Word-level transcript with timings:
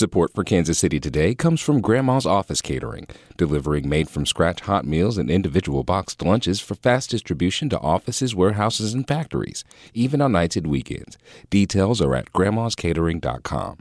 Support 0.00 0.32
for 0.34 0.44
Kansas 0.44 0.78
City 0.78 0.98
Today 0.98 1.34
comes 1.34 1.60
from 1.60 1.82
Grandma's 1.82 2.24
Office 2.24 2.62
Catering, 2.62 3.06
delivering 3.36 3.86
made 3.86 4.08
from 4.08 4.24
scratch 4.24 4.62
hot 4.62 4.86
meals 4.86 5.18
and 5.18 5.30
individual 5.30 5.84
boxed 5.84 6.22
lunches 6.22 6.58
for 6.58 6.74
fast 6.74 7.10
distribution 7.10 7.68
to 7.68 7.78
offices, 7.80 8.34
warehouses, 8.34 8.94
and 8.94 9.06
factories, 9.06 9.62
even 9.92 10.22
on 10.22 10.32
nights 10.32 10.56
and 10.56 10.68
weekends. 10.68 11.18
Details 11.50 12.00
are 12.00 12.14
at 12.14 12.32
grandmascatering.com. 12.32 13.76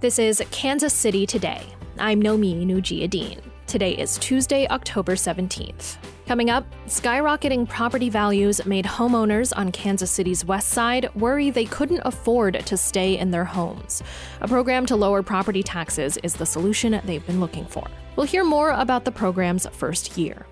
This 0.00 0.18
is 0.18 0.42
Kansas 0.50 0.94
City 0.94 1.26
Today. 1.26 1.60
I'm 1.98 2.22
Nomin 2.22 2.68
Ujiyediin. 2.68 3.42
Today 3.68 3.92
is 3.92 4.16
Tuesday, 4.16 4.66
October 4.68 5.14
17th. 5.14 5.98
Coming 6.26 6.48
up, 6.48 6.64
skyrocketing 6.86 7.68
property 7.68 8.08
values 8.08 8.64
made 8.64 8.86
homeowners 8.86 9.52
on 9.54 9.72
Kansas 9.72 10.10
City's 10.10 10.42
west 10.42 10.70
side 10.70 11.14
worry 11.14 11.50
they 11.50 11.66
couldn't 11.66 12.00
afford 12.06 12.64
to 12.64 12.76
stay 12.78 13.18
in 13.18 13.30
their 13.30 13.44
homes. 13.44 14.02
A 14.40 14.48
program 14.48 14.86
to 14.86 14.96
lower 14.96 15.22
property 15.22 15.62
taxes 15.62 16.16
is 16.22 16.32
the 16.32 16.46
solution 16.46 16.98
they've 17.04 17.26
been 17.26 17.40
looking 17.40 17.66
for. 17.66 17.86
We'll 18.16 18.24
hear 18.24 18.42
more 18.42 18.70
about 18.70 19.04
the 19.04 19.12
program's 19.12 19.66
first 19.66 20.16
year. 20.16 20.46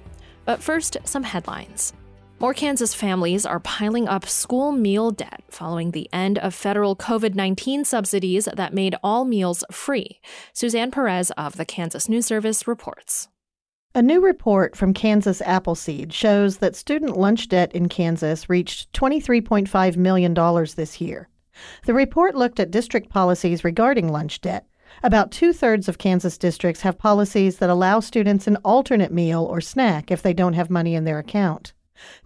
But 0.45 0.63
first, 0.63 0.99
some 1.05 1.23
headlines. 1.23 1.95
More 2.39 2.53
Kansas 2.53 2.93
families 2.93 3.47
are 3.47 3.61
piling 3.61 4.09
up 4.09 4.29
school 4.29 4.71
meal 4.71 5.11
debt 5.11 5.43
following 5.49 5.93
the 5.93 6.07
end 6.13 6.37
of 6.37 6.55
federal 6.55 6.95
COVID 6.95 7.35
19 7.35 7.87
subsidies 7.87 8.47
that 8.53 8.75
made 8.75 8.95
all 9.03 9.25
meals 9.25 9.65
free. 9.73 10.21
Suzanne 10.53 10.91
Perez 10.91 11.31
of 11.39 11.57
the 11.57 11.65
Kansas 11.65 12.11
News 12.11 12.27
Service 12.27 12.69
reports. 12.69 13.29
A 13.95 14.03
new 14.03 14.21
report 14.21 14.77
from 14.77 14.93
Kansas 14.93 15.41
Appleseed 15.41 16.13
shows 16.13 16.59
that 16.59 16.77
student 16.77 17.17
lunch 17.17 17.49
debt 17.49 17.73
in 17.73 17.89
Kansas 17.89 18.51
reached 18.51 18.93
$23.5 18.93 19.97
million 19.97 20.35
this 20.77 21.01
year. 21.01 21.31
The 21.87 21.95
report 21.95 22.35
looked 22.35 22.61
at 22.61 22.71
district 22.71 23.09
policies 23.09 23.65
regarding 23.65 24.13
lunch 24.13 24.43
debt. 24.43 24.67
About 25.03 25.31
two 25.31 25.55
thirds 25.55 25.89
of 25.89 25.97
Kansas 25.97 26.37
districts 26.37 26.83
have 26.83 26.99
policies 26.99 27.57
that 27.59 27.71
allow 27.71 28.01
students 28.01 28.47
an 28.47 28.57
alternate 28.57 29.11
meal 29.11 29.43
or 29.43 29.63
snack 29.63 30.11
if 30.11 30.21
they 30.21 30.35
don't 30.35 30.53
have 30.53 30.69
money 30.69 30.95
in 30.95 31.05
their 31.05 31.19
account. 31.19 31.73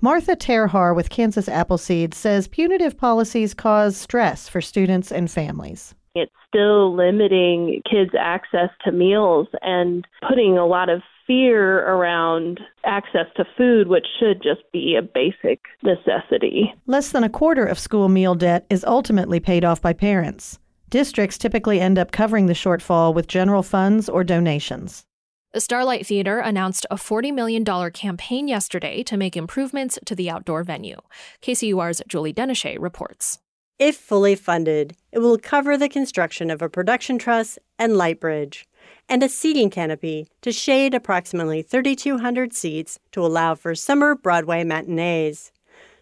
Martha 0.01 0.37
Terhar 0.37 0.95
with 0.95 1.11
Kansas 1.11 1.49
Appleseed 1.49 2.15
says 2.15 2.49
punitive 2.49 2.97
policies 2.97 3.55
cause 3.55 3.97
stress 3.97 4.49
for 4.49 4.61
students 4.61 5.11
and 5.11 5.31
families. 5.31 5.95
It's 6.15 6.33
still 6.49 6.95
limiting 6.95 7.83
kids' 7.89 8.11
access 8.19 8.71
to 8.85 8.93
meals 8.93 9.47
and 9.63 10.07
putting 10.29 10.59
a 10.59 10.67
lot 10.67 10.89
of 10.89 11.03
fear 11.27 11.87
around 11.87 12.59
access 12.85 13.27
to 13.37 13.45
food, 13.57 13.87
which 13.87 14.07
should 14.19 14.43
just 14.43 14.63
be 14.73 14.97
a 14.97 15.03
basic 15.03 15.61
necessity. 15.83 16.75
Less 16.87 17.13
than 17.13 17.23
a 17.23 17.29
quarter 17.29 17.65
of 17.65 17.79
school 17.79 18.09
meal 18.09 18.35
debt 18.35 18.67
is 18.69 18.85
ultimately 18.85 19.39
paid 19.39 19.65
off 19.65 19.81
by 19.81 19.93
parents. 19.93 20.59
Districts 20.89 21.39
typically 21.39 21.81
end 21.81 22.01
up 22.01 22.11
covering 22.11 22.47
the 22.47 22.53
shortfall 22.53 23.15
with 23.15 23.29
general 23.29 23.63
funds 23.63 24.09
or 24.09 24.25
donations. 24.25 25.05
The 25.53 25.61
Starlight 25.61 26.07
Theater 26.07 26.39
announced 26.39 26.87
a 26.93 26.95
$40 26.95 27.35
million 27.35 27.65
campaign 27.91 28.47
yesterday 28.47 29.03
to 29.03 29.17
make 29.17 29.37
improvements 29.37 29.99
to 30.07 30.15
the 30.15 30.31
outdoor 30.31 30.63
venue. 30.63 30.99
KCUR's 31.43 32.01
Julie 32.07 32.33
Denesha 32.33 32.77
reports. 32.79 33.41
If 33.77 33.97
fully 33.97 34.37
funded, 34.37 34.95
it 35.11 35.19
will 35.19 35.39
cover 35.39 35.77
the 35.77 35.89
construction 35.89 36.53
of 36.53 36.63
a 36.63 36.69
production 36.69 37.19
truss 37.19 37.59
and 37.81 37.97
light 37.97 38.21
bridge 38.21 38.69
and 39.09 39.25
a 39.25 39.29
seating 39.29 39.71
canopy 39.71 40.29
to 40.43 40.53
shade 40.53 40.95
approximately 40.95 41.63
3,200 41.63 42.53
seats 42.53 43.01
to 43.11 43.27
allow 43.27 43.57
for 43.57 43.75
summer 43.75 44.15
Broadway 44.15 44.63
matinees. 44.63 45.51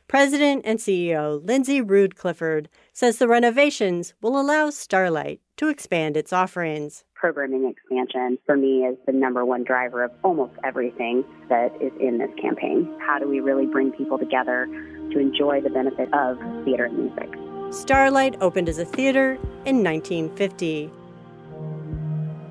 President 0.08 0.60
and 0.66 0.78
CEO 0.78 1.42
Lindsey 1.42 1.80
Rood 1.80 2.16
Clifford 2.16 2.68
says 2.92 3.16
the 3.16 3.28
renovations 3.28 4.12
will 4.20 4.38
allow 4.38 4.68
Starlight 4.68 5.40
to 5.56 5.68
expand 5.68 6.18
its 6.18 6.34
offerings. 6.34 7.05
Programming 7.19 7.69
expansion 7.69 8.38
for 8.47 8.56
me 8.56 8.84
is 8.84 8.97
the 9.05 9.12
number 9.12 9.44
one 9.44 9.64
driver 9.64 10.05
of 10.05 10.12
almost 10.22 10.52
everything 10.62 11.24
that 11.48 11.74
is 11.83 11.91
in 12.00 12.19
this 12.19 12.30
campaign. 12.41 12.89
How 13.01 13.18
do 13.18 13.29
we 13.29 13.40
really 13.40 13.67
bring 13.67 13.90
people 13.90 14.18
together 14.18 14.67
to 14.67 15.18
enjoy 15.18 15.61
the 15.61 15.68
benefit 15.68 16.14
of 16.14 16.39
theater 16.64 16.84
and 16.84 16.96
music? 16.96 17.74
Starlight 17.74 18.36
opened 18.40 18.68
as 18.68 18.79
a 18.79 18.84
theater 18.84 19.33
in 19.64 19.83
1950. 19.83 20.92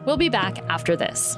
We'll 0.05 0.17
be 0.17 0.28
back 0.28 0.59
after 0.67 0.97
this. 0.97 1.38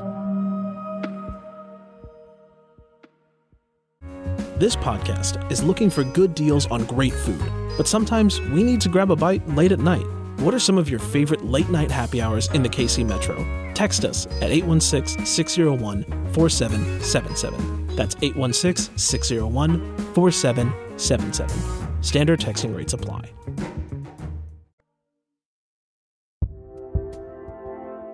This 4.57 4.75
podcast 4.75 5.51
is 5.51 5.61
looking 5.63 5.91
for 5.91 6.03
good 6.03 6.33
deals 6.33 6.65
on 6.71 6.83
great 6.85 7.13
food, 7.13 7.41
but 7.77 7.87
sometimes 7.87 8.41
we 8.41 8.63
need 8.63 8.81
to 8.81 8.89
grab 8.89 9.11
a 9.11 9.15
bite 9.15 9.47
late 9.49 9.71
at 9.71 9.79
night. 9.79 10.18
What 10.39 10.53
are 10.53 10.59
some 10.59 10.77
of 10.77 10.89
your 10.89 10.99
favorite 10.99 11.43
late 11.43 11.67
night 11.69 11.91
happy 11.91 12.21
hours 12.21 12.47
in 12.53 12.63
the 12.63 12.69
KC 12.69 13.05
Metro? 13.05 13.45
Text 13.73 14.05
us 14.05 14.25
at 14.41 14.51
816 14.51 15.25
601 15.25 16.05
4777. 16.31 17.87
That's 17.97 18.15
816 18.21 18.97
601 18.97 19.97
4777. 20.13 22.01
Standard 22.01 22.39
texting 22.39 22.73
rates 22.73 22.93
apply. 22.93 23.29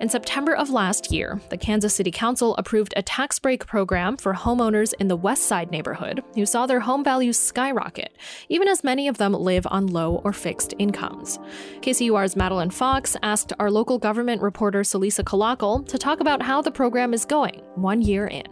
In 0.06 0.10
September 0.10 0.56
of 0.56 0.70
last 0.70 1.12
year, 1.12 1.42
the 1.50 1.58
Kansas 1.58 1.96
City 1.96 2.12
Council 2.12 2.56
approved 2.58 2.94
a 2.96 3.02
tax 3.02 3.40
break 3.40 3.66
program 3.66 4.18
for 4.18 4.36
homeowners 4.36 4.94
in 5.00 5.08
the 5.08 5.16
West 5.16 5.48
Side 5.48 5.72
neighborhood 5.72 6.24
who 6.36 6.46
saw 6.46 6.68
their 6.68 6.80
home 6.80 7.04
values 7.04 7.40
skyrocket, 7.40 8.16
even 8.48 8.68
as 8.68 8.84
many 8.84 9.08
of 9.08 9.18
them 9.18 9.34
live 9.34 9.66
on 9.72 9.88
low 9.88 10.18
or 10.24 10.32
fixed 10.32 10.76
incomes. 10.78 11.40
KCUR's 11.82 12.36
Madeline 12.36 12.70
Fox 12.70 13.18
asked 13.24 13.52
our 13.58 13.72
local 13.72 13.98
government 13.98 14.44
reporter 14.44 14.82
Celisa 14.82 15.24
Calacal 15.24 15.88
to 15.88 15.98
talk 15.98 16.20
about 16.20 16.44
how 16.44 16.62
the 16.62 16.70
program 16.70 17.12
is 17.12 17.26
going 17.26 17.64
one 17.74 18.04
year 18.04 18.28
in. 18.28 18.46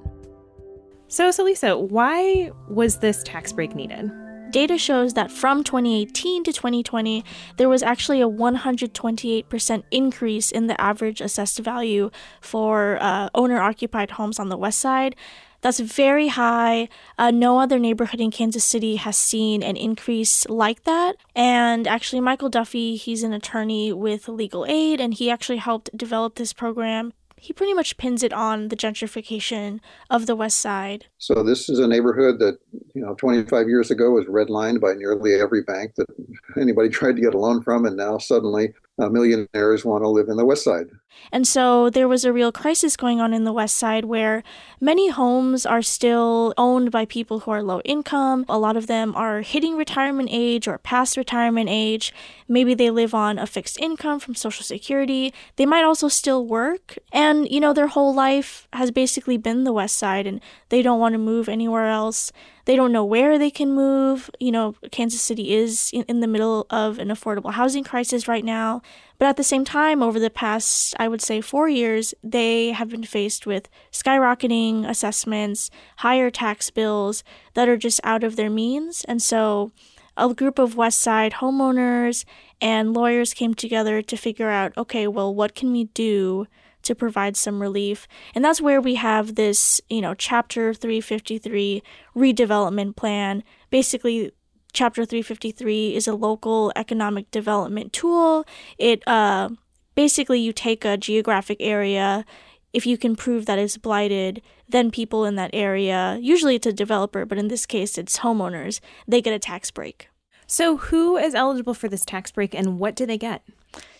So, 1.08 1.30
Celisa, 1.30 1.80
why 1.80 2.50
was 2.68 2.97
this 2.97 3.22
tax 3.22 3.53
break 3.53 3.75
needed? 3.75 4.12
Data 4.53 4.78
shows 4.78 5.16
that 5.16 5.31
from 5.31 5.64
2018 5.64 6.44
to 6.44 6.53
2020, 6.53 7.25
there 7.58 7.68
was 7.68 7.81
actually 7.81 8.22
a 8.22 8.30
128% 8.30 9.84
increase 9.90 10.52
in 10.52 10.68
the 10.68 10.80
average 10.80 11.22
assessed 11.22 11.58
value 11.58 12.12
for 12.40 13.00
uh, 13.02 13.30
owner 13.34 13.59
occupied 13.59 14.12
homes 14.12 14.38
on 14.38 14.50
the 14.50 14.58
west 14.58 14.78
side. 14.78 15.16
That's 15.62 15.80
very 15.80 16.28
high. 16.28 16.88
Uh, 17.18 17.31
no 17.31 17.58
other 17.58 17.80
neighborhood 17.80 18.22
in 18.22 18.30
Kansas 18.30 18.63
City 18.63 18.97
has 18.97 19.18
seen 19.18 19.63
an 19.63 19.75
increase 19.75 20.47
like 20.47 20.84
that. 20.84 21.16
And 21.36 21.88
actually, 21.88 22.19
Michael 22.19 22.50
Duffy, 22.50 22.96
he's 22.96 23.24
an 23.24 23.34
attorney 23.34 23.92
with 23.92 24.28
Legal 24.28 24.68
Aid, 24.68 25.02
and 25.02 25.16
he 25.16 25.31
actually 25.31 25.58
helped 25.58 25.90
develop 25.97 26.36
this 26.36 26.53
program 26.53 27.13
he 27.38 27.53
pretty 27.53 27.73
much 27.73 27.97
pins 27.97 28.23
it 28.23 28.33
on 28.33 28.69
the 28.69 28.75
gentrification 28.75 29.79
of 30.09 30.25
the 30.25 30.35
West 30.35 30.59
Side. 30.59 31.07
So 31.17 31.44
this 31.44 31.69
is 31.69 31.79
a 31.79 31.88
neighborhood 31.88 32.39
that, 32.39 32.57
you 32.94 33.01
know, 33.01 33.16
25 33.16 33.67
years 33.67 33.91
ago 33.91 34.11
was 34.11 34.25
redlined 34.25 34.79
by 34.79 34.94
nearly 34.94 35.35
every 35.35 35.61
bank 35.63 35.95
that 35.95 36.07
anybody 36.59 36.89
tried 36.89 37.16
to 37.16 37.21
get 37.21 37.33
a 37.33 37.39
loan 37.39 37.61
from, 37.61 37.85
and 37.85 37.97
now 37.97 38.17
suddenly 38.17 38.73
uh, 38.99 39.09
millionaires 39.09 39.83
want 39.83 40.03
to 40.03 40.09
live 40.09 40.29
in 40.29 40.38
the 40.38 40.45
West 40.45 40.63
Side. 40.63 40.88
And 41.31 41.47
so 41.47 41.90
there 41.90 42.07
was 42.07 42.25
a 42.25 42.34
real 42.34 42.51
crisis 42.51 42.96
going 42.96 43.19
on 43.19 43.34
in 43.34 43.44
the 43.44 43.53
West 43.53 43.78
Side 43.78 44.06
where 44.06 44.44
many 44.79 45.09
homes 45.09 45.66
are 45.66 45.81
still 45.81 46.53
owned 46.57 46.91
by 46.91 47.06
people 47.06 47.40
who 47.40 47.51
are 47.51 47.63
low 47.63 47.81
income. 47.81 48.46
A 48.47 48.59
lot 48.59 48.78
of 48.78 48.88
them 48.88 49.16
are 49.16 49.41
hitting 49.41 49.75
retirement 49.75 50.29
age 50.31 50.68
or 50.68 50.78
past 50.78 51.18
retirement 51.18 51.69
age. 51.72 52.13
Maybe 52.47 52.74
they 52.74 52.90
live 52.90 53.13
on 53.13 53.40
a 53.40 53.47
fixed 53.47 53.79
income 53.79 54.19
from 54.19 54.35
Social 54.35 54.63
Security. 54.63 55.34
They 55.56 55.66
might 55.66 55.84
also 55.84 56.07
still 56.07 56.46
work. 56.46 56.97
And, 57.12 57.50
you 57.50 57.59
know, 57.59 57.74
their 57.74 57.88
whole 57.88 58.13
life 58.13 58.68
has 58.74 58.91
basically 58.91 59.38
been 59.38 59.63
the 59.63 59.74
West 59.74 59.97
Side 59.97 60.28
and 60.28 60.40
they 60.69 60.81
don't 60.81 61.00
want 61.00 61.13
to 61.13 61.19
move 61.19 61.50
anywhere 61.50 61.88
else. 61.88 62.31
They 62.66 62.75
don't 62.75 62.91
know 62.91 63.03
where 63.03 63.38
they 63.38 63.51
can 63.51 63.74
move. 63.74 64.30
You 64.40 64.51
know, 64.51 64.75
Kansas 64.91 65.22
City 65.22 65.53
is 65.53 65.91
in, 65.94 66.22
the 66.22 66.28
middle 66.28 66.66
of 66.69 66.97
an 66.97 67.09
affordable 67.09 67.53
housing 67.53 67.84
crisis 67.84 68.28
right 68.28 68.45
now. 68.45 68.81
But 69.18 69.28
at 69.28 69.38
the 69.38 69.44
same 69.44 69.63
time, 69.63 70.01
over 70.01 70.19
the 70.19 70.30
past, 70.30 70.95
I 71.00 71.07
would 71.07 71.21
say, 71.21 71.42
four 71.42 71.69
years, 71.69 72.13
they 72.24 72.71
have 72.71 72.89
been 72.89 73.04
faced 73.04 73.45
with 73.45 73.69
skyrocketing 73.92 74.88
assessments, 74.88 75.69
higher 75.98 76.30
tax 76.30 76.69
bills 76.69 77.24
that 77.54 77.69
are 77.69 77.77
just 77.77 78.01
out 78.04 78.24
of 78.24 78.36
their 78.36 78.50
means. 78.50 79.06
And 79.06 79.21
so 79.21 79.71
a 80.18 80.33
group 80.33 80.60
of 80.60 80.75
West 80.75 81.00
Side 81.00 81.33
homeowners 81.33 82.25
and 82.62 82.94
lawyers 82.94 83.33
came 83.33 83.54
together 83.54 84.01
to 84.01 84.18
figure 84.18 84.50
out 84.50 84.77
okay, 84.77 85.07
well, 85.07 85.33
what 85.33 85.56
can 85.56 85.71
we 85.71 85.86
do 85.86 86.48
to 86.83 86.94
provide 86.94 87.36
some 87.36 87.62
relief. 87.62 88.07
And 88.36 88.44
that's 88.44 88.62
where 88.62 88.81
we 88.81 88.95
have 88.95 89.36
this, 89.36 89.81
you 89.89 90.01
know, 90.01 90.13
Chapter 90.13 90.74
353 90.74 91.81
redevelopment 92.15 92.95
plan. 92.95 93.44
Basically, 93.69 94.31
Chapter 94.74 95.06
353 95.06 95.96
is 95.96 96.08
a 96.08 96.16
local 96.16 96.72
economic 96.75 97.30
development 97.30 97.94
tool. 97.94 98.46
It 98.78 99.08
uh, 99.08 99.50
basically 99.96 100.40
you 100.40 100.52
take 100.52 100.84
a 100.84 100.98
geographic 100.98 101.58
area. 101.60 102.25
If 102.74 102.88
you 102.88 102.98
can 102.98 103.16
prove 103.16 103.46
that 103.46 103.60
it's 103.60 103.78
blighted, 103.78 104.42
then 104.68 104.90
people 104.90 105.25
in 105.25 105.36
that 105.36 105.52
area, 105.54 106.18
usually 106.20 106.56
it's 106.56 106.66
a 106.66 106.74
developer, 106.74 107.24
but 107.24 107.38
in 107.38 107.50
this 107.50 107.68
case 107.68 108.00
it's 108.00 108.20
homeowners, 108.20 108.80
they 109.08 109.22
get 109.22 109.34
a 109.34 109.40
tax 109.40 109.70
break. 109.70 110.10
So, 110.48 110.78
who 110.78 111.18
is 111.18 111.36
eligible 111.36 111.74
for 111.74 111.88
this 111.88 112.04
tax 112.04 112.31
break 112.31 112.54
and 112.54 112.80
what 112.80 112.96
do 112.96 113.06
they 113.06 113.18
get? 113.18 113.44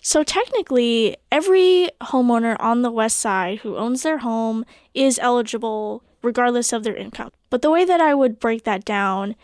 So 0.00 0.22
technically, 0.22 1.16
every 1.32 1.88
homeowner 2.02 2.56
on 2.60 2.82
the 2.82 2.90
west 2.90 3.18
side 3.18 3.60
who 3.60 3.76
owns 3.76 4.02
their 4.02 4.18
home 4.18 4.64
is 4.92 5.18
eligible 5.18 6.02
regardless 6.22 6.72
of 6.72 6.84
their 6.84 6.96
income. 6.96 7.30
But 7.50 7.62
the 7.62 7.70
way 7.70 7.84
that 7.84 8.00
I 8.00 8.14
would 8.14 8.38
break 8.38 8.64
that 8.64 8.84
down, 8.84 9.34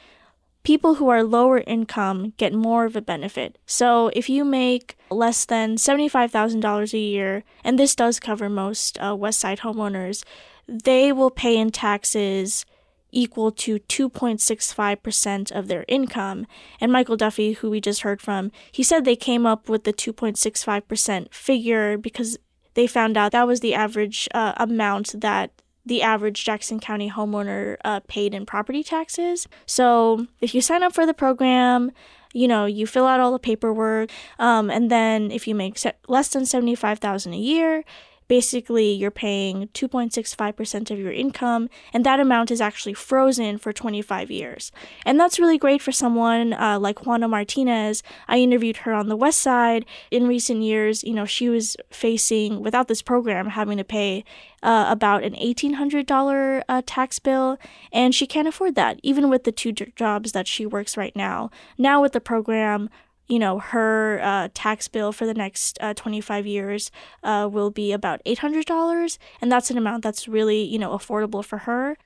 people 0.62 0.96
who 0.96 1.08
are 1.08 1.22
lower 1.22 1.58
income 1.66 2.32
get 2.36 2.52
more 2.52 2.84
of 2.84 2.96
a 2.96 3.00
benefit. 3.00 3.58
So 3.66 4.08
if 4.14 4.28
you 4.28 4.44
make 4.44 4.96
less 5.10 5.44
than 5.44 5.76
$75,000 5.76 6.92
a 6.92 6.98
year, 6.98 7.44
and 7.64 7.78
this 7.78 7.94
does 7.94 8.20
cover 8.20 8.48
most 8.48 8.98
uh, 9.02 9.16
west 9.16 9.40
side 9.40 9.60
homeowners, 9.60 10.24
they 10.66 11.12
will 11.12 11.30
pay 11.30 11.56
in 11.56 11.70
taxes 11.70 12.64
equal 13.12 13.50
to 13.50 13.78
2.65% 13.80 15.50
of 15.50 15.68
their 15.68 15.84
income. 15.88 16.46
And 16.80 16.92
Michael 16.92 17.16
Duffy, 17.16 17.52
who 17.54 17.70
we 17.70 17.80
just 17.80 18.02
heard 18.02 18.20
from, 18.20 18.52
he 18.70 18.82
said 18.82 19.04
they 19.04 19.16
came 19.16 19.46
up 19.46 19.68
with 19.68 19.84
the 19.84 19.92
2.65% 19.92 21.32
figure 21.34 21.98
because 21.98 22.38
they 22.74 22.86
found 22.86 23.16
out 23.16 23.32
that 23.32 23.46
was 23.46 23.60
the 23.60 23.74
average 23.74 24.28
uh, 24.32 24.52
amount 24.56 25.20
that 25.20 25.50
the 25.86 26.02
average 26.02 26.44
Jackson 26.44 26.80
County 26.80 27.10
homeowner 27.10 27.76
uh, 27.84 28.00
paid 28.06 28.34
in 28.34 28.46
property 28.46 28.82
taxes. 28.82 29.48
So 29.66 30.26
if 30.40 30.54
you 30.54 30.60
sign 30.60 30.82
up 30.82 30.92
for 30.92 31.06
the 31.06 31.14
program, 31.14 31.92
you 32.32 32.46
know 32.46 32.64
you 32.66 32.86
fill 32.86 33.06
out 33.06 33.20
all 33.20 33.32
the 33.32 33.38
paperwork, 33.38 34.10
um, 34.38 34.70
and 34.70 34.90
then 34.90 35.30
if 35.30 35.48
you 35.48 35.54
make 35.54 35.78
se- 35.78 35.94
less 36.06 36.28
than 36.28 36.46
seventy 36.46 36.74
five 36.74 36.98
thousand 36.98 37.32
a 37.34 37.38
year, 37.38 37.84
basically 38.30 38.92
you're 38.92 39.10
paying 39.10 39.66
2.65% 39.74 40.90
of 40.92 40.98
your 41.00 41.10
income, 41.10 41.68
and 41.92 42.06
that 42.06 42.20
amount 42.20 42.52
is 42.52 42.60
actually 42.60 42.94
frozen 42.94 43.58
for 43.58 43.72
25 43.72 44.30
years. 44.30 44.70
And 45.04 45.18
that's 45.18 45.40
really 45.40 45.58
great 45.58 45.82
for 45.82 45.90
someone 45.90 46.52
uh, 46.52 46.78
like 46.78 47.04
Juana 47.04 47.26
Martinez. 47.26 48.04
I 48.28 48.38
interviewed 48.38 48.76
her 48.78 48.92
on 48.92 49.08
the 49.08 49.16
West 49.16 49.40
Side. 49.40 49.84
In 50.12 50.28
recent 50.28 50.62
years, 50.62 51.02
you 51.02 51.12
know, 51.12 51.24
she 51.24 51.48
was 51.48 51.76
facing, 51.90 52.62
without 52.62 52.86
this 52.86 53.02
program, 53.02 53.48
having 53.48 53.78
to 53.78 53.84
pay 53.84 54.24
uh, 54.62 54.86
about 54.88 55.24
an 55.24 55.34
$1,800 55.34 56.62
uh, 56.68 56.82
tax 56.86 57.18
bill, 57.18 57.58
and 57.92 58.14
she 58.14 58.28
can't 58.28 58.46
afford 58.46 58.76
that, 58.76 59.00
even 59.02 59.28
with 59.28 59.42
the 59.42 59.50
two 59.50 59.72
jobs 59.72 60.30
that 60.30 60.46
she 60.46 60.64
works 60.64 60.96
right 60.96 61.16
now. 61.16 61.50
Now, 61.76 62.00
with 62.00 62.12
the 62.12 62.20
program, 62.20 62.90
you 63.30 63.38
know, 63.38 63.60
her 63.60 64.20
uh, 64.22 64.48
tax 64.52 64.88
bill 64.88 65.12
for 65.12 65.24
the 65.24 65.34
next 65.34 65.78
uh, 65.80 65.94
25 65.94 66.46
years 66.46 66.90
uh, 67.22 67.48
will 67.50 67.70
be 67.70 67.92
about 67.92 68.20
$800. 68.26 69.18
And 69.40 69.52
that's 69.52 69.70
an 69.70 69.78
amount 69.78 70.02
that's 70.02 70.26
really, 70.26 70.62
you 70.62 70.78
know, 70.78 70.90
affordable 70.90 71.44
for 71.44 71.58
her. 71.58 71.96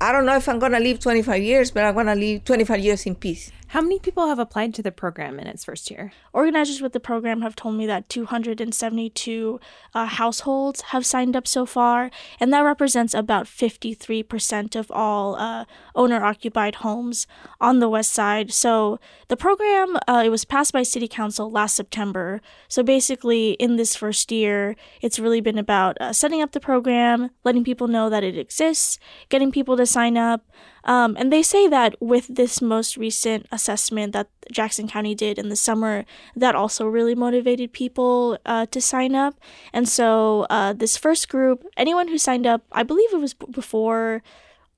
I 0.00 0.12
don't 0.12 0.26
know 0.26 0.36
if 0.36 0.48
I'm 0.48 0.60
going 0.60 0.72
to 0.72 0.78
live 0.78 1.00
25 1.00 1.42
years, 1.42 1.72
but 1.72 1.82
I'm 1.82 1.94
going 1.94 2.06
to 2.06 2.14
live 2.14 2.44
25 2.44 2.78
years 2.80 3.04
in 3.04 3.16
peace. 3.16 3.50
How 3.72 3.82
many 3.82 3.98
people 3.98 4.28
have 4.28 4.38
applied 4.38 4.72
to 4.74 4.82
the 4.82 4.90
program 4.90 5.38
in 5.38 5.46
its 5.46 5.62
first 5.62 5.90
year? 5.90 6.12
Organizers 6.32 6.80
with 6.80 6.94
the 6.94 7.00
program 7.00 7.42
have 7.42 7.54
told 7.54 7.74
me 7.74 7.84
that 7.86 8.08
272 8.08 9.60
uh, 9.92 10.06
households 10.06 10.80
have 10.80 11.04
signed 11.04 11.36
up 11.36 11.46
so 11.46 11.66
far, 11.66 12.10
and 12.40 12.50
that 12.50 12.60
represents 12.60 13.12
about 13.12 13.44
53% 13.44 14.74
of 14.74 14.90
all 14.90 15.36
uh, 15.36 15.66
owner 15.94 16.24
occupied 16.24 16.76
homes 16.76 17.26
on 17.60 17.80
the 17.80 17.90
west 17.90 18.12
side. 18.12 18.54
So 18.54 19.00
the 19.28 19.36
program, 19.36 19.98
uh, 20.08 20.22
it 20.24 20.30
was 20.30 20.46
passed 20.46 20.72
by 20.72 20.82
City 20.82 21.06
Council 21.06 21.50
last 21.50 21.76
September. 21.76 22.40
So 22.68 22.82
basically, 22.82 23.50
in 23.50 23.76
this 23.76 23.94
first 23.94 24.32
year, 24.32 24.76
it's 25.02 25.18
really 25.18 25.42
been 25.42 25.58
about 25.58 26.00
uh, 26.00 26.14
setting 26.14 26.40
up 26.40 26.52
the 26.52 26.60
program, 26.60 27.32
letting 27.44 27.64
people 27.64 27.86
know 27.86 28.08
that 28.08 28.24
it 28.24 28.38
exists, 28.38 28.98
getting 29.28 29.52
people 29.52 29.76
to 29.76 29.84
sign 29.88 30.16
up. 30.16 30.44
Um, 30.84 31.16
and 31.18 31.32
they 31.32 31.42
say 31.42 31.68
that 31.68 32.00
with 32.00 32.28
this 32.28 32.62
most 32.62 32.96
recent 32.96 33.46
assessment 33.52 34.12
that 34.12 34.28
Jackson 34.50 34.88
County 34.88 35.14
did 35.14 35.38
in 35.38 35.48
the 35.48 35.56
summer, 35.56 36.04
that 36.36 36.54
also 36.54 36.86
really 36.86 37.14
motivated 37.14 37.72
people 37.72 38.38
uh, 38.46 38.66
to 38.66 38.80
sign 38.80 39.14
up. 39.14 39.34
And 39.72 39.88
so 39.88 40.46
uh, 40.48 40.72
this 40.72 40.96
first 40.96 41.28
group, 41.28 41.66
anyone 41.76 42.08
who 42.08 42.16
signed 42.16 42.46
up, 42.46 42.62
I 42.72 42.84
believe 42.84 43.12
it 43.12 43.20
was 43.20 43.34
before 43.34 44.22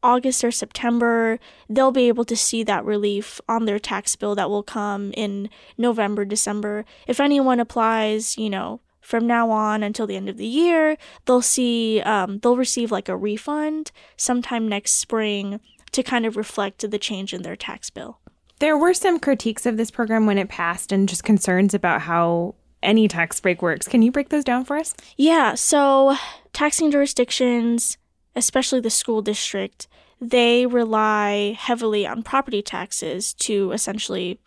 August 0.03 0.43
or 0.43 0.51
September, 0.51 1.39
they'll 1.69 1.93
be 1.93 2.09
able 2.09 2.25
to 2.25 2.37
see 2.37 2.65
that 2.65 2.85
relief 2.85 3.41
on 3.49 3.67
their 3.67 3.79
tax 3.79 4.17
bill 4.17 4.35
that 4.35 4.51
will 4.51 4.63
come 4.63 5.13
in 5.13 5.49
November, 5.77 6.25
December. 6.25 6.85
If 7.07 7.21
anyone 7.21 7.61
applies, 7.61 8.37
you 8.39 8.51
know, 8.51 8.81
from 9.01 9.27
now 9.27 9.51
on 9.51 9.83
until 9.83 10.07
the 10.07 10.17
end 10.17 10.29
of 10.29 10.37
the 10.37 10.47
year, 10.47 10.97
they'll 11.25 11.43
see, 11.43 12.01
um, 12.03 12.39
they'll 12.39 12.57
receive 12.57 12.91
like 12.91 13.09
a 13.09 13.17
refund 13.17 13.91
sometime 14.17 14.69
next 14.69 14.93
spring 14.93 15.61
to 15.93 16.03
kind 16.03 16.27
of 16.27 16.37
reflect 16.37 16.89
the 16.89 16.99
change 16.99 17.35
in 17.35 17.43
their 17.43 17.57
tax 17.57 17.91
bill. 17.91 18.19
There 18.61 18.77
were 18.77 18.95
some 18.95 19.19
critiques 19.19 19.65
of 19.67 19.77
this 19.77 19.91
program 19.91 20.27
when 20.27 20.39
it 20.39 20.49
passed 20.49 20.93
and 20.93 21.09
just 21.09 21.25
concerns 21.25 21.73
about 21.73 22.03
how 22.03 22.55
any 22.83 23.09
tax 23.09 23.41
break 23.41 23.63
works. 23.63 23.89
Can 23.89 24.03
you 24.03 24.13
break 24.13 24.29
those 24.29 24.45
down 24.45 24.65
for 24.65 24.77
us? 24.77 24.95
Yeah, 25.17 25.55
so 25.55 26.17
taxing 26.53 26.91
jurisdictions, 26.91 27.99
especially 28.37 28.81
the 28.81 28.91
school 28.91 29.23
district, 29.23 29.89
they 30.21 30.67
rely 30.67 31.57
heavily 31.59 32.07
on 32.07 32.23
property 32.23 32.63
taxes 32.63 33.33
to 33.35 33.73
essentially 33.73 34.39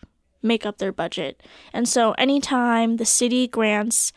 make 0.44 0.66
up 0.66 0.78
their 0.78 0.92
budget. 0.92 1.42
And 1.72 1.88
so 1.88 2.12
anytime 2.14 2.98
the 2.98 3.06
city 3.06 3.48
grants 3.48 4.14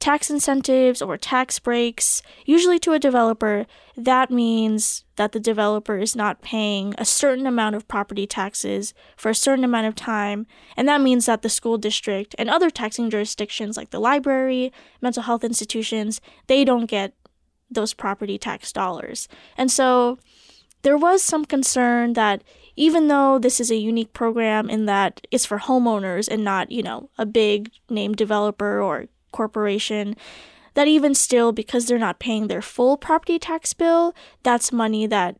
tax 0.00 0.30
incentives 0.30 1.02
or 1.02 1.16
tax 1.16 1.58
breaks, 1.58 2.22
usually 2.44 2.78
to 2.78 2.92
a 2.92 2.98
developer, 2.98 3.66
that 3.96 4.30
means 4.30 5.04
that 5.16 5.32
the 5.32 5.40
developer 5.40 5.98
is 5.98 6.14
not 6.14 6.40
paying 6.40 6.94
a 6.98 7.04
certain 7.04 7.46
amount 7.46 7.74
of 7.74 7.88
property 7.88 8.26
taxes 8.26 8.94
for 9.16 9.30
a 9.30 9.34
certain 9.34 9.64
amount 9.64 9.86
of 9.86 9.94
time. 9.94 10.46
And 10.76 10.86
that 10.88 11.00
means 11.00 11.26
that 11.26 11.42
the 11.42 11.48
school 11.48 11.78
district 11.78 12.34
and 12.38 12.48
other 12.48 12.70
taxing 12.70 13.10
jurisdictions 13.10 13.76
like 13.76 13.90
the 13.90 13.98
library, 13.98 14.72
mental 15.02 15.24
health 15.24 15.42
institutions, 15.42 16.20
they 16.46 16.64
don't 16.64 16.86
get 16.86 17.14
those 17.70 17.92
property 17.92 18.38
tax 18.38 18.72
dollars. 18.72 19.28
And 19.56 19.70
so 19.70 20.18
there 20.82 20.96
was 20.96 21.22
some 21.22 21.44
concern 21.44 22.12
that 22.12 22.44
even 22.76 23.08
though 23.08 23.38
this 23.40 23.58
is 23.58 23.72
a 23.72 23.76
unique 23.76 24.12
program 24.12 24.70
in 24.70 24.86
that 24.86 25.26
it's 25.32 25.44
for 25.44 25.58
homeowners 25.58 26.28
and 26.28 26.44
not, 26.44 26.70
you 26.70 26.82
know, 26.82 27.10
a 27.18 27.26
big 27.26 27.72
name 27.90 28.14
developer 28.14 28.80
or 28.80 29.06
corporation 29.32 30.16
that 30.74 30.88
even 30.88 31.14
still 31.14 31.52
because 31.52 31.86
they're 31.86 31.98
not 31.98 32.20
paying 32.20 32.46
their 32.46 32.62
full 32.62 32.96
property 32.96 33.38
tax 33.38 33.72
bill 33.72 34.14
that's 34.42 34.72
money 34.72 35.06
that 35.06 35.36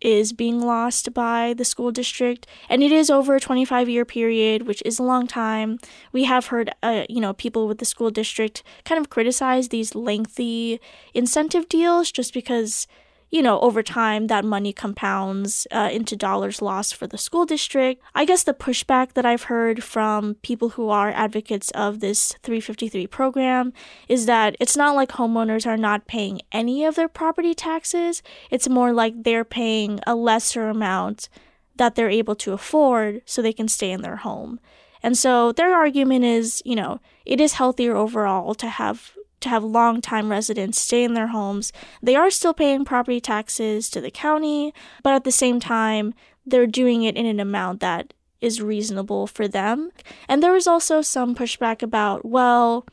is 0.00 0.32
being 0.32 0.60
lost 0.60 1.12
by 1.12 1.54
the 1.56 1.64
school 1.64 1.90
district. 1.90 2.46
And 2.68 2.82
it 2.82 2.92
is 2.92 3.10
over 3.10 3.36
a 3.36 3.40
25 3.40 3.88
year 3.88 4.04
period 4.04 4.66
which 4.66 4.82
is 4.84 4.98
a 4.98 5.02
long 5.02 5.26
time. 5.26 5.78
We 6.12 6.24
have 6.24 6.46
heard 6.46 6.70
uh, 6.82 7.04
you 7.08 7.20
know 7.20 7.32
people 7.32 7.68
with 7.68 7.78
the 7.78 7.84
school 7.84 8.10
district 8.10 8.62
kind 8.84 9.00
of 9.00 9.10
criticize 9.10 9.68
these 9.68 9.94
lengthy 9.94 10.80
incentive 11.14 11.68
deals 11.68 12.10
just 12.10 12.32
because 12.32 12.86
you 13.30 13.42
know, 13.42 13.60
over 13.60 13.82
time, 13.82 14.26
that 14.26 14.44
money 14.44 14.72
compounds 14.72 15.66
uh, 15.70 15.88
into 15.92 16.16
dollars 16.16 16.60
lost 16.60 16.96
for 16.96 17.06
the 17.06 17.18
school 17.18 17.46
district. 17.46 18.02
I 18.14 18.24
guess 18.24 18.42
the 18.42 18.52
pushback 18.52 19.12
that 19.12 19.24
I've 19.24 19.44
heard 19.44 19.84
from 19.84 20.34
people 20.42 20.70
who 20.70 20.88
are 20.88 21.10
advocates 21.10 21.70
of 21.70 22.00
this 22.00 22.34
353 22.42 23.06
program 23.06 23.72
is 24.08 24.26
that 24.26 24.56
it's 24.58 24.76
not 24.76 24.96
like 24.96 25.10
homeowners 25.10 25.66
are 25.66 25.76
not 25.76 26.08
paying 26.08 26.40
any 26.50 26.84
of 26.84 26.96
their 26.96 27.08
property 27.08 27.54
taxes, 27.54 28.22
it's 28.50 28.68
more 28.68 28.92
like 28.92 29.22
they're 29.22 29.44
paying 29.44 30.00
a 30.06 30.14
lesser 30.14 30.68
amount 30.68 31.28
that 31.76 31.94
they're 31.94 32.10
able 32.10 32.34
to 32.34 32.52
afford 32.52 33.22
so 33.24 33.40
they 33.40 33.52
can 33.52 33.68
stay 33.68 33.90
in 33.90 34.02
their 34.02 34.16
home. 34.16 34.58
And 35.02 35.16
so 35.16 35.52
their 35.52 35.74
argument 35.74 36.24
is, 36.24 36.62
you 36.64 36.76
know, 36.76 37.00
it 37.24 37.40
is 37.40 37.54
healthier 37.54 37.96
overall 37.96 38.54
to 38.56 38.68
have 38.68 39.12
to 39.40 39.48
have 39.48 39.64
long-time 39.64 40.30
residents 40.30 40.80
stay 40.80 41.04
in 41.04 41.14
their 41.14 41.28
homes. 41.28 41.72
They 42.02 42.16
are 42.16 42.30
still 42.30 42.54
paying 42.54 42.84
property 42.84 43.20
taxes 43.20 43.90
to 43.90 44.00
the 44.00 44.10
county, 44.10 44.74
but 45.02 45.14
at 45.14 45.24
the 45.24 45.32
same 45.32 45.60
time, 45.60 46.14
they're 46.46 46.66
doing 46.66 47.02
it 47.02 47.16
in 47.16 47.26
an 47.26 47.40
amount 47.40 47.80
that 47.80 48.12
is 48.40 48.62
reasonable 48.62 49.26
for 49.26 49.46
them. 49.46 49.90
And 50.28 50.42
there 50.42 50.52
was 50.52 50.66
also 50.66 51.02
some 51.02 51.34
pushback 51.34 51.82
about, 51.82 52.24
well, 52.24 52.86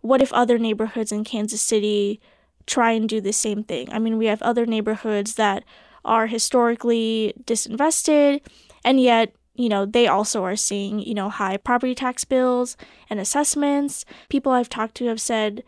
what 0.00 0.22
if 0.22 0.32
other 0.32 0.58
neighborhoods 0.58 1.12
in 1.12 1.24
Kansas 1.24 1.62
City 1.62 2.20
try 2.66 2.92
and 2.92 3.08
do 3.08 3.20
the 3.20 3.32
same 3.32 3.64
thing? 3.64 3.90
I 3.92 3.98
mean, 3.98 4.18
we 4.18 4.26
have 4.26 4.42
other 4.42 4.66
neighborhoods 4.66 5.34
that 5.34 5.64
are 6.04 6.26
historically 6.26 7.34
disinvested, 7.44 8.40
and 8.84 9.00
yet 9.00 9.34
you 9.60 9.68
know, 9.68 9.84
they 9.84 10.06
also 10.06 10.42
are 10.42 10.56
seeing, 10.56 11.00
you 11.00 11.12
know, 11.12 11.28
high 11.28 11.58
property 11.58 11.94
tax 11.94 12.24
bills 12.24 12.78
and 13.10 13.20
assessments. 13.20 14.06
People 14.30 14.52
I've 14.52 14.70
talked 14.70 14.94
to 14.96 15.06
have 15.06 15.20
said 15.20 15.62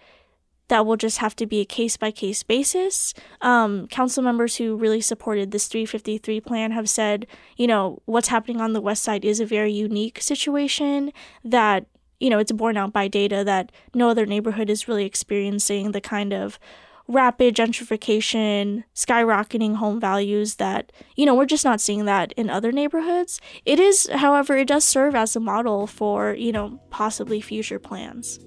that 0.72 0.86
will 0.86 0.96
just 0.96 1.18
have 1.18 1.36
to 1.36 1.44
be 1.44 1.60
a 1.60 1.66
case 1.66 1.98
by 1.98 2.10
case 2.10 2.42
basis. 2.42 3.12
Um, 3.42 3.86
council 3.88 4.22
members 4.22 4.56
who 4.56 4.74
really 4.74 5.02
supported 5.02 5.50
this 5.50 5.68
353 5.68 6.40
plan 6.40 6.70
have 6.70 6.88
said, 6.88 7.26
you 7.58 7.66
know, 7.66 8.00
what's 8.06 8.28
happening 8.28 8.58
on 8.58 8.72
the 8.72 8.80
west 8.80 9.02
side 9.02 9.22
is 9.22 9.38
a 9.38 9.44
very 9.44 9.70
unique 9.70 10.22
situation 10.22 11.12
that, 11.44 11.84
you 12.20 12.30
know, 12.30 12.38
it's 12.38 12.52
borne 12.52 12.78
out 12.78 12.90
by 12.90 13.06
data 13.06 13.44
that 13.44 13.70
no 13.92 14.08
other 14.08 14.24
neighborhood 14.24 14.70
is 14.70 14.88
really 14.88 15.04
experiencing 15.04 15.92
the 15.92 16.00
kind 16.00 16.32
of 16.32 16.58
rapid 17.06 17.54
gentrification, 17.54 18.84
skyrocketing 18.94 19.76
home 19.76 20.00
values 20.00 20.54
that, 20.54 20.90
you 21.16 21.26
know, 21.26 21.34
we're 21.34 21.44
just 21.44 21.66
not 21.66 21.82
seeing 21.82 22.06
that 22.06 22.32
in 22.32 22.48
other 22.48 22.72
neighborhoods. 22.72 23.42
It 23.66 23.78
is, 23.78 24.08
however, 24.10 24.56
it 24.56 24.68
does 24.68 24.86
serve 24.86 25.14
as 25.14 25.36
a 25.36 25.40
model 25.40 25.86
for, 25.86 26.32
you 26.32 26.50
know, 26.50 26.80
possibly 26.88 27.42
future 27.42 27.78
plans. 27.78 28.40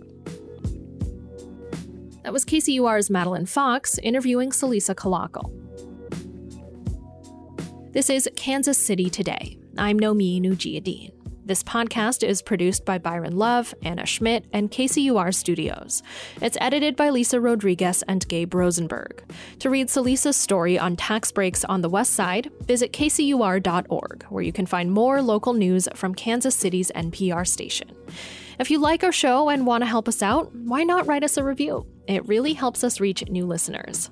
That 2.25 2.33
was 2.33 2.43
KCUR's 2.43 3.11
Madeline 3.11 3.45
Fox 3.45 3.99
interviewing 3.99 4.49
Celisa 4.49 4.95
Calacal. 4.95 5.51
This 7.93 8.09
is 8.09 8.27
Kansas 8.35 8.83
City 8.83 9.11
Today. 9.11 9.59
I'm 9.77 9.99
Nomin 9.99 10.41
Ujiyediin. 10.41 11.11
This 11.45 11.61
podcast 11.61 12.27
is 12.27 12.41
produced 12.41 12.83
by 12.83 12.97
Byron 12.97 13.37
Love, 13.37 13.75
Anna 13.83 14.07
Schmidt, 14.07 14.45
and 14.51 14.71
KCUR 14.71 15.35
Studios. 15.35 16.01
It's 16.41 16.57
edited 16.59 16.95
by 16.95 17.11
Lisa 17.11 17.39
Rodriguez 17.39 18.03
and 18.07 18.27
Gabe 18.27 18.55
Rosenberg. 18.55 19.23
To 19.59 19.69
read 19.69 19.89
Celisa's 19.89 20.35
story 20.35 20.79
on 20.79 20.95
tax 20.95 21.31
breaks 21.31 21.63
on 21.63 21.81
the 21.81 21.89
West 21.89 22.13
Side, 22.13 22.49
visit 22.61 22.91
kcur.org, 22.91 24.25
where 24.29 24.43
you 24.43 24.51
can 24.51 24.65
find 24.65 24.91
more 24.91 25.21
local 25.21 25.53
news 25.53 25.87
from 25.93 26.15
Kansas 26.15 26.55
City's 26.55 26.91
NPR 26.95 27.47
station. 27.47 27.91
If 28.57 28.71
you 28.71 28.79
like 28.79 29.03
our 29.03 29.11
show 29.11 29.49
and 29.49 29.67
want 29.67 29.83
to 29.83 29.87
help 29.87 30.07
us 30.07 30.23
out, 30.23 30.55
why 30.55 30.83
not 30.83 31.05
write 31.05 31.23
us 31.23 31.37
a 31.37 31.43
review? 31.43 31.85
It 32.07 32.27
really 32.27 32.53
helps 32.53 32.83
us 32.83 32.99
reach 32.99 33.27
new 33.27 33.45
listeners. 33.45 34.09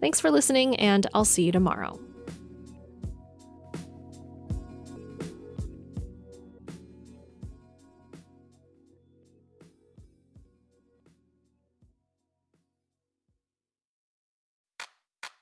Thanks 0.00 0.20
for 0.20 0.30
listening, 0.30 0.76
and 0.76 1.06
I'll 1.14 1.24
see 1.24 1.44
you 1.44 1.52
tomorrow. 1.52 2.00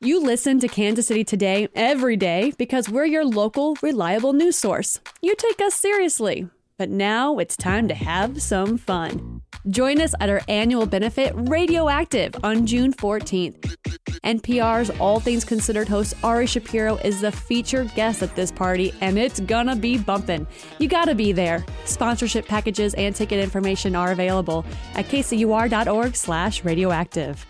You 0.01 0.21
listen 0.21 0.61
to 0.61 0.69
Kansas 0.69 1.07
City 1.07 1.25
Today 1.25 1.69
every 1.75 2.17
day 2.17 2.53
because 2.59 2.91
we're 2.91 3.07
your 3.07 3.25
local, 3.25 3.75
reliable 3.81 4.35
news 4.35 4.59
source. 4.59 5.01
You 5.23 5.35
take 5.35 5.63
us 5.63 5.75
seriously. 5.75 6.47
But 6.77 6.91
now 6.91 7.39
it's 7.39 7.57
time 7.57 7.89
to 7.89 7.95
have 7.95 8.43
some 8.43 8.77
fun. 8.77 9.34
Join 9.69 10.03
us 10.03 10.15
at 10.21 10.29
our 10.29 10.43
annual 10.47 10.85
benefit 10.85 11.33
Radioactive 11.35 12.35
on 12.45 12.67
June 12.67 12.93
14th. 12.93 13.77
NPR's 14.23 14.91
All 15.01 15.21
Things 15.21 15.43
Considered 15.43 15.89
host 15.89 16.15
Ari 16.23 16.47
Shapiro 16.47 16.97
is 16.97 17.23
the 17.23 17.33
featured 17.33 17.95
guest 17.95 18.23
at 18.23 18.37
this 18.37 18.53
party, 18.53 18.93
and 19.01 19.19
it's 19.19 19.41
gonna 19.41 19.75
be 19.75 19.97
bumpin'. 19.97 20.47
You 20.79 20.89
gotta 20.89 21.15
be 21.15 21.33
there. 21.33 21.65
Sponsorship 21.87 22.47
packages 22.47 22.93
and 22.95 23.15
ticket 23.15 23.43
information 23.43 23.97
are 23.97 24.13
available 24.13 24.67
at 24.97 25.07
kcur.org 25.07 26.15
slash 26.15 26.63
radioactive. 26.63 27.47